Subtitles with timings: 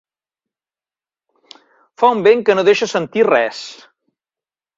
[2.01, 3.61] Fa un vent que no deixa sentir res.